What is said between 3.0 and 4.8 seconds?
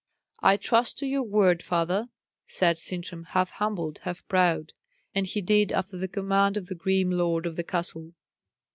half humble, half proud;